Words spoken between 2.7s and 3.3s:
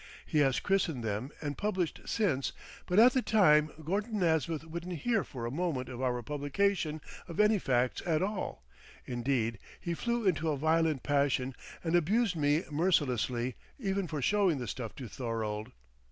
but at the